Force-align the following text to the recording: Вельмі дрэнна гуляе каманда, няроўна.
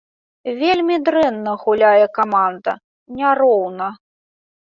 Вельмі 0.61 0.95
дрэнна 1.09 1.53
гуляе 1.63 2.05
каманда, 2.19 2.71
няроўна. 3.21 3.91